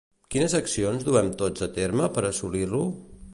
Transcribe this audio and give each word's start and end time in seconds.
Quines 0.35 0.55
accions 0.59 1.05
duem 1.09 1.29
tots 1.41 1.67
a 1.67 1.69
terme 1.77 2.09
per 2.17 2.25
assolir-ho? 2.31 2.83